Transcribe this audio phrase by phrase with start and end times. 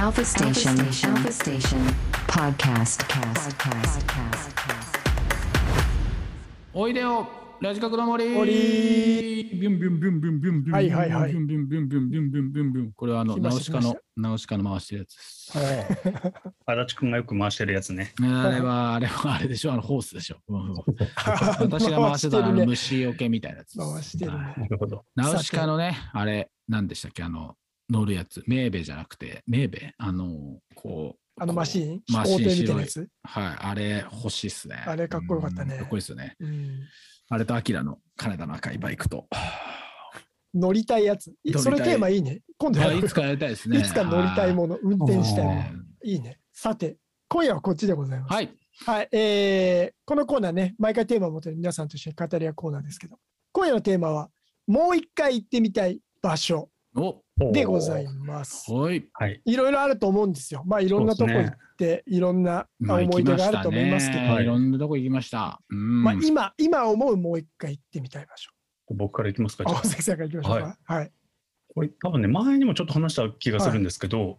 [0.00, 0.78] Alpha Station.
[0.78, 1.80] Alpha Station.
[2.28, 3.02] Podcast.
[3.08, 3.56] Podcast.
[3.58, 4.98] Podcast.
[6.72, 7.28] おいでよ
[7.60, 15.52] ラジカクの森森ビュンビュンビュンビュンビュンビュンはいはいはいビュンビュンビュンビュンビュンビュンビュンビュンこれはあのナウシカのナウシカの回してるやつです。
[16.64, 18.12] 足立くんがよく回してるやつね。
[18.20, 20.36] あれはあれはあれでしょあのホースでしょ。
[20.46, 20.74] うん
[21.58, 22.66] 私が回してたあのね。
[22.66, 23.76] 虫除けみたいなやつ。
[23.76, 25.04] 回してるなるほど。
[25.16, 27.56] ナウシカのねあれ何でしたっけあの
[27.90, 29.94] 乗るやつメーベじゃなくてメーベ？
[29.98, 32.02] あのこうあのマシーン？
[32.12, 33.08] マシーン白いやつ？
[33.22, 34.76] はいあれ欲しいっすね。
[34.86, 36.36] あれかっこよかったねうんかっこいいっすよね。
[36.40, 36.80] うん
[37.30, 39.26] あれとアキラの金田の赤いバイクと。
[40.54, 41.34] 乗りたいやつ。
[41.58, 42.40] それテーマいいね。
[42.56, 43.80] 今度いつかやりたいですね。
[43.80, 45.60] いつか乗りたいもの、運転したいもの。
[45.60, 45.72] ね
[46.04, 46.38] いいね。
[46.54, 46.96] さて、
[47.28, 48.32] 今夜はこっちでございます。
[48.32, 48.50] はい。
[48.86, 53.18] はい、えーこのコーナーね、毎回テーマをもとに皆さんと一緒に語り合うコーナーですけど、
[53.52, 54.30] 今夜のテーマは、
[54.66, 57.20] もう一回行ってみたい場所お
[57.52, 58.70] でございます。
[58.72, 59.04] はい。
[59.12, 59.40] はい。
[59.44, 60.62] いろいろあると思うんですよ。
[60.66, 65.60] まあ、いろんなとこ行って、いろんなまあ思い出があると思いますけど、ましたねいろんなとこ行きました。
[65.70, 66.02] うん。
[66.02, 68.50] まあ、今、今思うもう一回行ってみたい場所。
[68.90, 69.64] 僕からいきますか。
[69.84, 70.78] さんから行きましょうか。
[70.84, 71.12] はい。
[71.74, 74.38] これ多分ね、前にもちょっと話した気がするんですけど、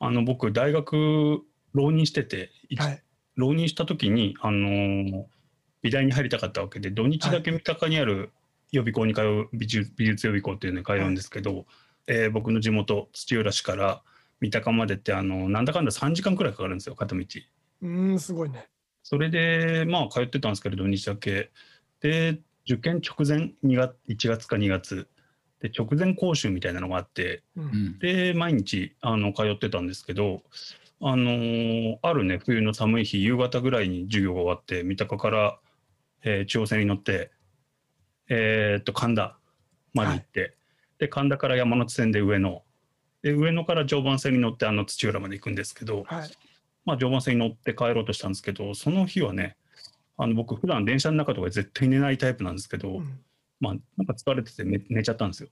[0.00, 3.02] あの僕、大学浪人してて、いはい。
[3.36, 5.24] 浪人した時に、あのー
[5.84, 8.32] 美大に入りたかったわけで、土日だけ三鷹にある
[8.72, 11.66] 予備校に通う美術美術予備校っていうのに通うんですけど、
[12.06, 14.02] えー僕の地元土浦市から
[14.40, 17.22] 三鷹までってあのなんだかんだ3時間くらいかかるんですよ片道。
[17.82, 18.68] うーん、すごいね。
[19.02, 21.50] それでまあ通ってたんですけれど土日だけ
[22.00, 25.08] で受験直前2月1月か2月
[25.60, 27.62] で直前講習みたいなのがあってう。
[27.62, 27.98] うんん。
[27.98, 30.42] で毎日あの通ってたんですけど
[31.00, 35.58] あのーあるね冬の寒い日夕方ぐらいに授業が終わって三鷹から、
[36.22, 37.30] えー中央線に乗って
[38.28, 39.36] えーっと神田
[39.92, 40.56] まで行って、
[41.04, 42.62] で神田から山手線で上野
[43.22, 46.30] で上野から常磐線に乗ってあの土浦まで行くんですけど、はい。
[46.86, 49.56] まあ、常磐線に乗って帰ろうとしたんですけどその日はね
[50.18, 53.20] あの僕普段電車の中とかで絶対寝ないタイプなんですけど、うん
[53.60, 55.48] まあなんか疲れてて寝寝ちゃったんですよ。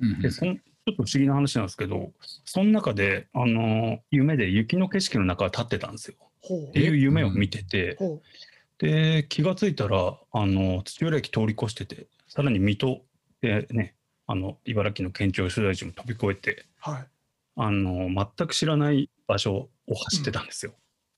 [0.00, 2.12] うんでそんちょっと不思議な話なんですけど
[2.44, 6.16] その中で、あのー夢で雪の景色の中を立ってたんですよ。
[6.68, 8.22] っていう夢を見てて、ほ
[8.78, 13.02] で気がついたら、あの土浦駅通り越しててさらに水戸
[13.42, 13.94] でね
[14.30, 16.90] あの茨城の県庁所在地も飛び越えてう。
[16.90, 17.06] はい。
[17.56, 20.72] あの全く知らない場所を走ってたんですよ。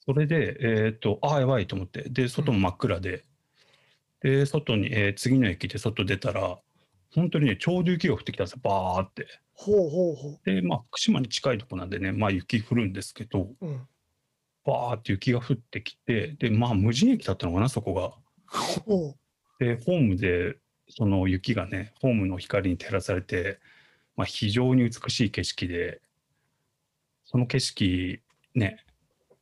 [0.06, 3.24] それで、えっ、と、ああ、やばいと思って、で、外も真っ暗で、
[4.20, 6.58] で、外に、えー次の駅で外出たら、
[7.14, 9.26] 本当にね、ちょうど雪が降ってきたんですよ、バーって。
[9.52, 13.66] ほうほうほで、まあ、福島に近いとこなんでね、まあ、雪降るんですけど、う。
[13.66, 13.86] うん。
[14.64, 18.12] バーって雪が降ってきて、で、まあ、無人駅だったのかな、そこが。
[18.46, 19.14] ほ
[19.58, 20.56] で、ホームで、
[20.94, 23.58] その雪がね、ホームの光に照らされて、
[24.14, 26.02] まあ、非常に美しい景色で、
[27.24, 28.20] その景色、
[28.54, 28.84] ね、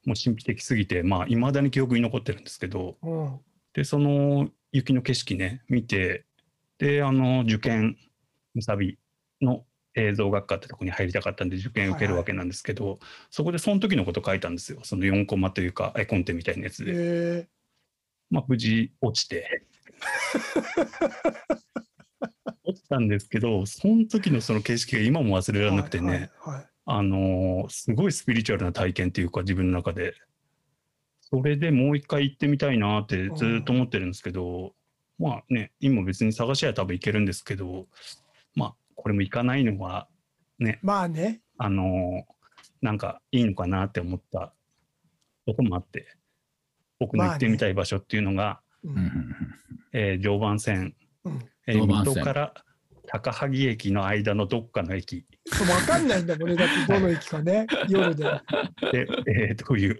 [0.04, 3.08] もう神秘的すぎて、まあ、未だに記憶に残ってるんですけど、う。
[3.08, 3.40] うん。
[3.72, 6.24] で、その雪の景色ね、見て、
[6.78, 7.96] で、あの、受験、
[8.54, 8.98] むさび
[9.42, 9.64] の
[9.96, 13.00] 映像学科ってとこに入りたかったんで、受験受けるわけなんですけど、
[13.30, 14.80] そこでその時のこと書いたんですよ。
[14.84, 16.92] その4コマというか、絵コンテみたいなやつで。
[16.94, 17.48] え
[18.30, 19.64] まあ、無事落ちて。
[22.64, 30.14] 落ちたんですけど、その時のその景色が今も忘れーられなくてね、はいはいはいあのーすごいスピリチュアルな体験っていうか、自分の中で。
[31.20, 34.72] それでもう一回行ってみたいなってずーっと思ってるんですけど、
[35.16, 37.86] まあね、今別に探しは多分行けるんですけど、
[38.56, 40.08] まあ、これも行かないのは、
[40.58, 41.40] ね、まあね。
[41.58, 42.32] あのー
[42.82, 44.54] なんかいいのかなって思った
[45.46, 46.16] こともあって、
[46.98, 49.10] 僕の行ってみたい場所っていうのが、ううんうんん
[49.92, 51.38] えー常磐線、うん。
[51.66, 52.54] えー水戸から
[53.12, 56.54] 高萩駅の間のどっかの駅そうわかんないんだもんね。
[56.54, 57.66] だってどの駅かね。
[57.88, 58.24] 夜で。
[58.24, 58.42] は
[58.92, 59.96] で、えー、というい。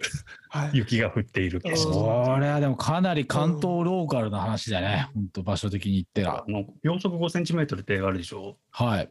[0.77, 1.89] 雪が降っている景色。
[1.89, 1.93] うん
[2.33, 5.09] これはでもかなり関東ローカルな話だね。
[5.13, 6.49] 本当場所的に言ってらあ。
[6.49, 9.09] の秒速5センチメートルってあるでしょはい。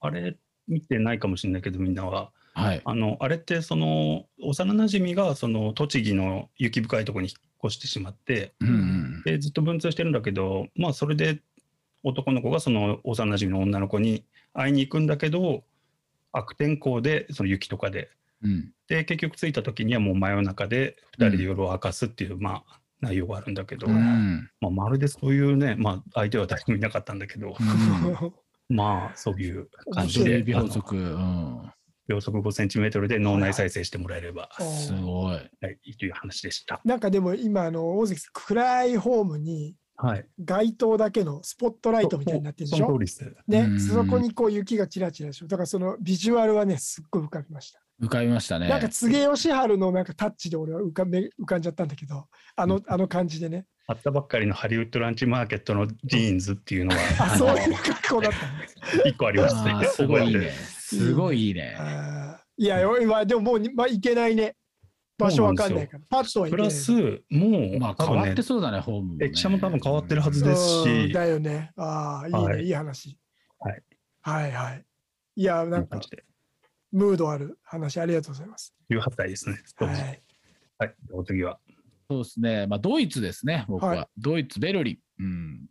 [0.00, 0.36] あれ
[0.66, 2.82] 見てないかもしれないけどみんなははい。
[2.84, 8.97] あのあれってその幼なじみがその栃木の雪深いところに引っ越してしまってうんうん。
[9.32, 11.40] でずっと文通してるんだけどまあそれで
[12.04, 15.64] 男の子がその幼なじみの女の子に会いに行くんだけど
[16.32, 18.08] 悪天候でその雪とかで
[18.42, 18.70] うん。
[18.88, 24.50] で結局着いた時にはもう真夜中で2人で夜を明かすっていう、まあ内容があるんだけど、うん。
[24.60, 28.32] まあ、まるでそういうね、まあ、相手は誰もいなかったんだけど、うん
[28.76, 30.42] まあそういう感じで。
[32.08, 35.34] 秒速5センチメートルで脳内再生してもらえれば、すごい。
[35.34, 36.80] はい、という話でした。
[36.84, 40.24] なんかでも今、あの、大関さん、暗いホームに、はい。
[40.44, 42.86] 街灯だけのスポットライトみたいになってるでしょ？
[42.86, 43.34] その通りです。
[43.48, 45.48] ねう、んそこにこう雪がちらちらでしょ。
[45.48, 47.80] だからそのビジュアルはね、すっごい浮かびました。
[48.00, 48.68] 浮かびましたね。
[48.68, 53.66] なんか、柘植義治のなんかタッチで俺は浮かめ浮かんじゃったんだけど、あの、あの感じでね。
[53.88, 59.08] あったばっかりのハリウッドランチマーケットのジーンズっていうのが、あ、そういう格好だったんだ。
[59.08, 59.84] 一個ありましたね。
[59.88, 60.52] すごいね。
[60.96, 61.76] すごいいいね。
[62.56, 64.56] いや、よ今でももうに、まあ、行けないね。
[65.18, 66.04] 場所わかんないから。
[66.08, 66.70] パッとは行けない。
[66.70, 66.92] プラス、
[67.30, 69.26] もう、まあ多分ね変わって、そうだね、ホームもね。
[69.26, 71.72] 駅舎も多分変わってるはずですし、うんだよね。
[71.76, 73.18] ああ、いいね、はいい、い話。
[73.58, 73.82] はい。
[74.22, 74.84] はいはい。
[75.36, 76.24] いや、なんかこんな感じ、で。
[76.92, 78.74] ムードある話ありがとうございます。
[78.90, 79.58] 18歳ですね。
[79.78, 80.22] はい。
[80.78, 80.94] はい。
[81.12, 81.58] お次は。
[82.08, 82.66] そうですね。
[82.66, 83.90] まあ、ドイツですね、僕は。
[83.90, 85.24] はいドイツ、ベルリン。
[85.24, 85.66] うん。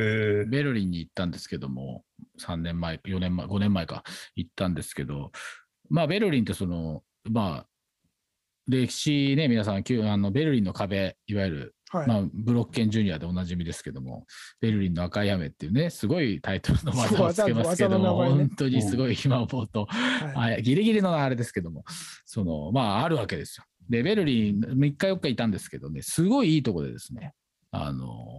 [0.00, 2.04] えー、ベルリンに行ったんですけども、
[2.40, 4.04] 3年前、4年前、5年前か、
[4.36, 5.32] 行ったんですけど、
[5.90, 7.66] まあ、ベルリンってその、まあ、
[8.68, 12.06] 歴史ね、皆さん、あのベルリンの壁、いわゆる、はい。
[12.06, 14.26] まあ、ブロッケンジュニアでおなじみですけども、
[14.60, 18.30] ベルリンの赤い雨っていうね、すごいタイトルの技をつけますけども、ね。
[18.30, 20.52] 本当にすごい今思うと、はい。
[20.52, 21.84] はい、ギリギリのあれですけども、
[22.24, 23.64] その、まあ、あるわけですよ。
[23.88, 27.32] で、ベルリン、3日4日いたんですけどね、すごいいいとこでですね、
[27.70, 28.37] あの、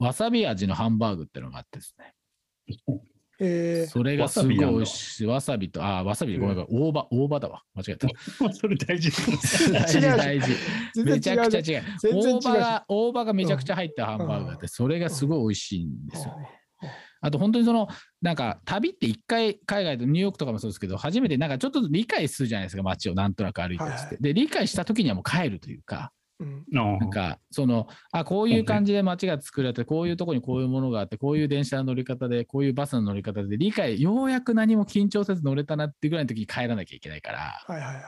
[0.00, 2.14] わさび味のハンバーグってのがあってですね、
[3.38, 5.26] えーそれがすごい美味しい。
[5.26, 7.62] わさびと、あ、わさび、ごめんごめん、大葉、大葉だわ。
[7.74, 8.08] 間違えた。
[8.52, 9.72] それ大事です。
[9.72, 10.52] 大事、大事。
[10.94, 11.36] 全めちゃ。
[11.38, 11.84] くちゃ違う。
[12.14, 16.48] 大葉が、大葉がめちゃくちゃ入ったハンバーグがあって、うんそれがすごい美味しいんですよね。
[16.82, 16.90] うん
[17.22, 17.86] あと本当にその、
[18.22, 24.16] なんか旅って一回海外でニューヨークとかもそうですけど、初めてなんかちょっと理解するじゃないですか、街をなんとなく歩いたりして。
[24.18, 26.19] で、理解した時にはもう帰るというか、うん
[26.70, 38.04] なんか、その、あ、こういう感じで街が作られて、こういうとこにこういうものがあって、こういう電車の乗り方で、こういうバスの乗り方で、理解、ようやく何も緊張せず乗れたなっていうぐらいの時に帰らなきゃいけないから、はいはいはい。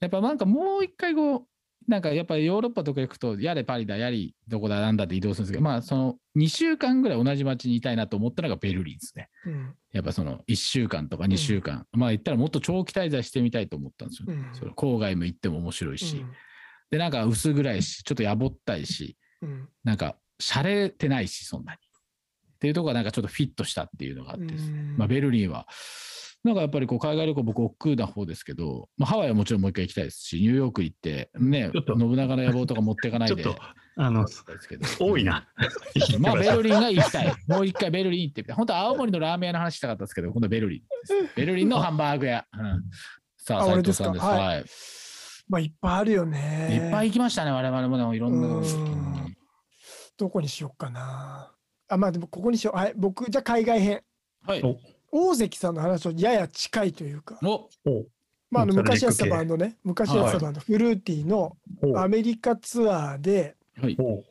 [0.00, 1.42] やっぱなんかもう一回こう、
[1.86, 9.28] なんかやっぱりヨーロッパとか行くと、やれパリだ、やりどこだ、なんだって移動するんですけど、まあその2週間ぐらい同じ街にいたいなと思ったのがベルリンですね。
[9.46, 9.74] うん。
[9.92, 14.34] やっぱその1週間とか2週間、まあ言ったらもっと長期滞在してみたいと思ったんですよ、ね。
[14.48, 14.54] うん。
[14.54, 16.32] その郊外も行っても面白いし、うん
[16.90, 21.78] で、なんか薄暗いし、ちょっとやぼったいし、うんなんか、洒落てないし、そんなに。
[21.78, 24.78] っていうところがなんかちょっとフィットしたっていうのがあってですね。
[24.80, 25.66] うんまあ、ベルリンは、
[26.44, 33.42] なんかやっぱりこう海外旅行、僕、億劫な方ですけど、まあ、ハワイはもちろんもう一回行きたいですし、ニューヨーク行って、ね、ちょっと信長の野望とか持っていかないで。
[33.42, 33.62] ちょっと、
[33.96, 35.46] あの、ですけど多いな。
[36.20, 37.34] まあ、ベルリンが行きたい。
[37.48, 38.56] もう一回ベルリン行ってみたい。
[38.56, 40.82] 本当は青森のラーメン屋の話したかったですけど、今度はベルリン。
[41.36, 42.46] ベルリンのハンバーグ屋。
[42.52, 42.84] うん、
[43.36, 44.10] さあ、あ斉俺ですか？
[44.10, 44.40] 藤さんです。
[44.40, 44.64] はいはい。
[45.48, 46.80] まあいっぱいあるよね。
[46.84, 49.36] いっぱい行きましたね、我々もね、いろんなうん
[50.16, 51.52] どこにしようかな。
[51.88, 52.76] あ、まあでもここにしよう。
[52.76, 54.00] はい、僕、じゃあ海外編。
[54.46, 54.62] はい。
[55.10, 58.06] お大関さんの話とやや近いというか、おお
[58.50, 63.96] まあ、あの昔やってたバンドね、昔やってたバンド、フルーティーのおアメリカツアーで、はい。
[63.98, 64.22] お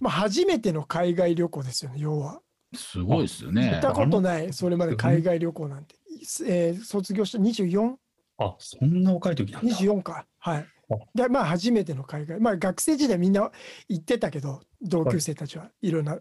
[0.00, 2.40] まあ、初めての海外旅行ですよね、要は。
[2.74, 3.80] すごいですよ行ねっ。
[3.80, 5.94] たことない、それまで海外旅行なんて。
[6.46, 7.94] えー卒業した 24?24
[8.42, 10.02] あ、そんな若い時なんだ。
[10.02, 10.26] か。
[10.38, 10.96] はいあ。
[11.14, 12.40] で、まあ、初めての海外。
[12.40, 13.50] まあ、学生時代みんな
[13.88, 16.18] 行ってたけど、同級生たちはいろんな、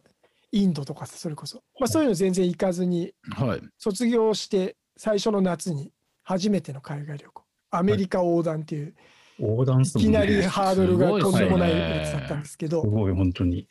[0.53, 1.63] インドとかさそれこそ。
[1.79, 3.61] まあ、そういうの全然行かずに、はい。
[3.77, 7.43] 卒業して最初の夏に初めての海外旅行。
[7.71, 8.93] アメリカ横断っていう、
[9.39, 10.41] 横断すいきなり。
[10.43, 13.67] ハードルがとんでもないやつだったんですけど、すごい、本当に。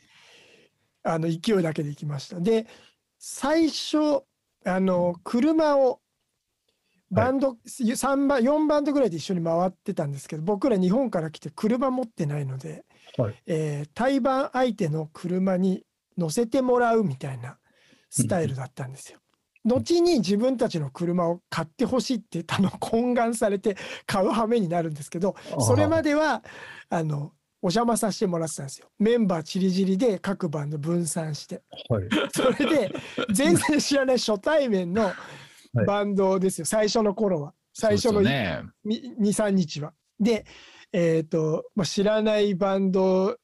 [1.03, 2.39] あの勢いだけで行きました。
[2.39, 2.65] で、
[3.19, 4.23] 最初、
[4.65, 6.01] あの車を
[7.11, 7.57] バンド、
[7.95, 12.85] 三番4バンドぐらいで一緒に回ってたんですけど僕ら日本から来て車持ってないので、
[13.17, 15.83] はいえー対バン相手の車に
[16.17, 17.57] 乗せてもらうみたいな
[18.09, 19.19] スタイルだったんですよ。
[19.65, 26.43] 後に自分たちの車を買ってほしいって多分 懇願されて買う羽目になるんですけどそれまでは
[26.89, 28.87] あのお邪魔させてもらってたんですよ。
[28.97, 31.61] メンバーちりぢりで各バンド分散して。
[31.89, 32.07] はい。
[32.33, 32.95] それで
[33.33, 35.13] 全然知らない初対面のはい
[35.73, 38.63] バンドですよ、最初の頃は最初のね。
[38.85, 39.93] 23日は。
[40.19, 40.45] で、
[40.93, 43.37] えーとまあ、知らないバンド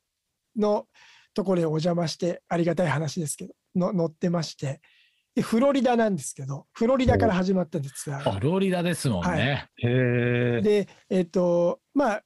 [0.56, 0.86] の
[1.34, 4.82] ところにお邪魔してありがたい話ですけどの乗ってまして
[5.36, 9.70] でフロリダなんですけどフロリダから始まったんですがフロリダですもんね。
[9.78, 9.88] へ
[10.58, 10.62] え。
[10.64, 12.24] でえっ、とまあ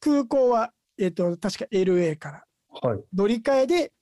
[0.00, 2.44] 空港は、えー、と確か LA から
[2.82, 3.00] はい。
[3.16, 3.92] 乗り換えで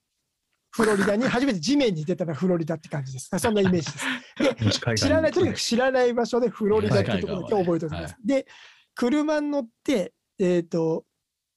[0.73, 3.31] フロリダに初めて地面に出たのはフロリダって感じです。
[3.39, 4.81] そんなイメージです。
[4.81, 8.27] 海岸知らない、とにかく知らない場所でフロリダっていうところだけ覚えておいてください。
[8.27, 8.47] で、
[8.95, 11.05] 車に乗って、えっ、と、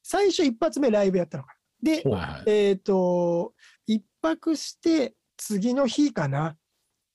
[0.04, 1.92] 最初一発目ライブやったのかな。
[1.92, 2.04] で、
[2.46, 3.54] えっ、と、
[3.88, 6.58] 一泊して次の日かな、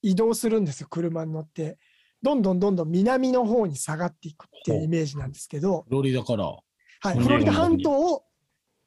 [0.01, 1.79] 移動するんですよ、車に乗って。
[2.23, 6.47] どんどんどんどん南の方に下がっていくっていうイメージなんですけど、フロリダから。
[6.47, 8.25] はい、フロリダ半島を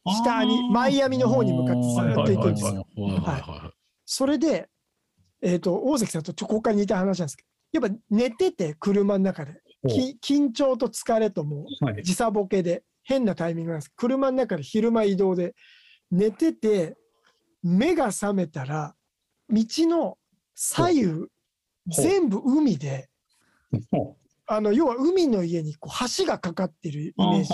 [0.05, 2.87] 下にマイアミの方に向かってずっと行くんですよ。
[4.05, 4.69] それで、
[5.41, 7.43] えっ、と、大関さんとちょこかに似た話なんですけ
[7.79, 11.65] ど、やっぱ寝てて車の中で、き緊張と疲れとも。
[12.03, 13.91] 時差ボケで変なタイミングなんです。
[13.95, 15.55] 車の中で昼間移動で
[16.11, 16.95] 寝てて
[17.61, 18.95] 目が覚めたら
[19.49, 20.17] 道の
[20.55, 21.27] 左右
[21.87, 23.09] 全部海で
[23.91, 24.17] ほ
[24.55, 27.49] あの要は海の家にこう橋がかかってるイうメージ。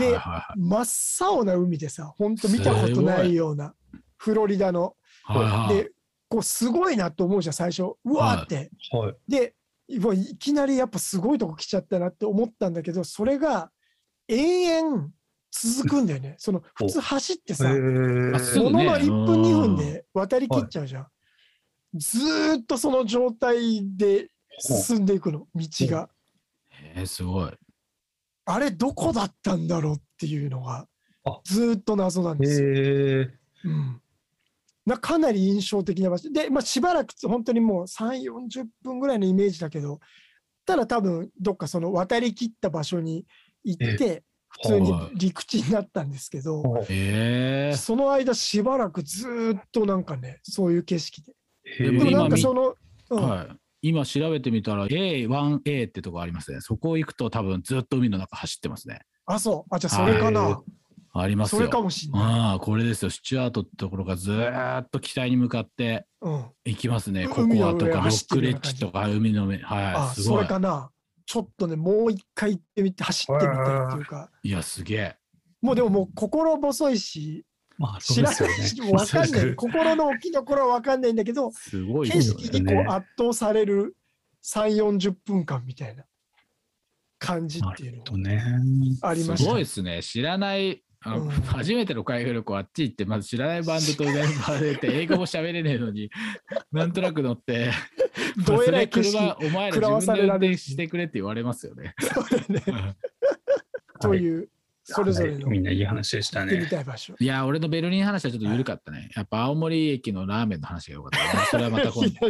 [0.00, 3.74] では真っ青な海でさほんと見たことないような
[4.16, 4.96] フロリダの。
[5.28, 5.74] いはい。
[5.74, 5.90] で
[6.28, 7.94] こうすごいなと思うじゃん最初。
[8.04, 9.14] うわーって、はい。
[9.28, 9.54] で
[10.00, 13.70] もういきなりやっぱすごいとこ来ちゃったなって思ったんだけどそれが
[14.26, 15.10] 延々
[15.52, 16.34] 続くんだよね。
[16.38, 21.06] その普通走ってさものの1分2分で渡りきっちゃうじゃん、
[21.94, 26.08] ずーっとその状態で進んでいくの道が。
[26.94, 27.50] えー、すごい。
[28.46, 30.86] あれどこだったんだろうっていうのが
[31.24, 31.40] あ。
[31.44, 33.30] ずーっと謎なんですよ、へえ。
[33.64, 34.00] うん、
[34.86, 36.30] なかなり印象的な場所。
[36.30, 40.00] で、まあ、しばらく本当にもう3 4 0分ぐらいのイメージだけど
[40.64, 43.26] ただ多分どっかその渡りきった場所に
[43.64, 51.32] 行って普通に陸地になったんですけど、えー、その間しばらくずーっとなんかねそういう景色で。
[51.80, 52.74] へでもなんかその、
[53.10, 53.22] うん。
[53.22, 53.65] はい。
[53.88, 56.60] 今調べてみたら A1A ってとこありますね。
[56.60, 59.00] そこ行くと多分ずっと海の中走ってますね。
[59.26, 60.56] あそうあじゃあそれかな、はい
[61.18, 61.60] ありますよ。
[61.60, 63.10] それかもしんない、ああ、これですよ。
[63.10, 67.24] スチュアートってところがずーっと北に向かってうん、行きますね。
[67.24, 69.62] うココアと海の上かロックレッジとか海の上。
[69.64, 70.14] あはい。
[70.14, 70.42] すそごい。
[70.42, 70.90] れかな
[71.24, 75.16] ちょっとねもう一回行ってみて走ってみたいっていうかいや、すげえ。
[75.62, 77.46] もうでももう心細いし
[77.78, 78.68] まあ、そう知らない。
[78.68, 82.16] しもう分かんない 心の置きどころは分かんないんだけどすごいね。
[82.20, 83.96] 色にこう圧倒される
[84.44, 86.04] 3 4 0分間みたいな
[87.18, 88.42] 感じっていうのとね。
[89.00, 90.02] がありますしたごいですね。
[90.02, 90.82] 知らない、うん
[91.46, 96.10] 初めての海外旅行あっち行って、まず知らないバンドとメンバーでって、 英語も喋れねえのに、
[96.72, 97.70] なんとなく乗って、
[98.44, 101.94] どえら車、お前食ら自分で運されられる転してくれって言われますよね。
[104.00, 104.48] という
[104.88, 106.66] それぞれの行みんないい話でしたってみね。
[106.70, 107.14] たい場所。
[107.18, 109.10] いや、俺のベルリン話はちょっと緩かったね。
[109.16, 111.44] やっぱ青森駅のラーメンの話が良かったね。
[111.50, 112.10] それはまた今度。
[112.10, 112.28] ちょ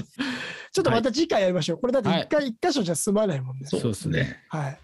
[0.81, 1.79] っとまた次回やりましょう。
[1.79, 3.67] これだって一回一箇所じゃ済まないもんね。
[3.67, 4.41] そうですね。
[4.49, 4.79] はい。